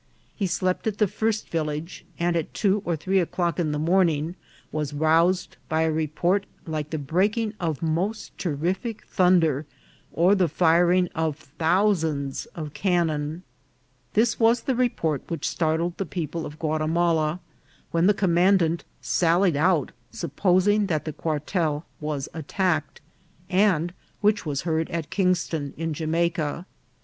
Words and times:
He 0.35 0.47
slept 0.47 0.87
at 0.87 0.97
the 0.97 1.07
first 1.07 1.47
village, 1.49 2.05
and 2.17 2.35
at 2.35 2.55
two 2.55 2.81
or 2.85 2.95
three 2.95 3.19
o'clock 3.19 3.59
in 3.59 3.71
the 3.71 3.77
morning 3.77 4.33
was 4.71 4.95
roused 4.95 5.57
by 5.69 5.83
a 5.83 5.91
report 5.91 6.47
like 6.65 6.89
the 6.89 6.97
breaking 6.97 7.53
of 7.59 7.83
most 7.83 8.35
terrific 8.39 9.05
thunder 9.05 9.67
or 10.11 10.33
the 10.33 10.47
firing 10.49 11.07
of 11.13 11.37
thousands 11.37 12.47
of 12.55 12.73
cannon. 12.73 13.43
This 14.13 14.39
was 14.39 14.61
the 14.61 14.73
report 14.75 15.21
which 15.29 15.47
startled 15.47 15.97
the 15.99 16.05
people 16.07 16.47
of 16.47 16.57
Guatimala, 16.57 17.39
when 17.91 18.07
the 18.07 18.15
command 18.15 18.63
ant 18.63 18.83
sallied 19.01 19.55
out, 19.55 19.91
supposing 20.11 20.87
that 20.87 21.05
the 21.05 21.13
quartel 21.13 21.85
was 21.99 22.27
attacked, 22.33 23.01
and 23.51 23.93
which 24.21 24.47
was 24.47 24.61
heard 24.61 24.89
at 24.89 25.11
Kingston 25.11 25.75
in 25.77 25.93
Jamaica. 25.93 26.65